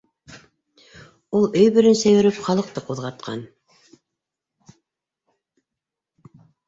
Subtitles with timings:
[1.39, 3.43] Ул өй беренсә йөрөп халыҡты ҡуҙғатҡан!